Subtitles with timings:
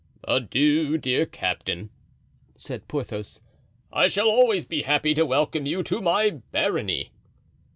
[0.27, 1.91] "Adieu, dear captain,"
[2.55, 3.39] said Porthos,
[3.93, 7.11] "I shall always be happy to welcome you to my barony."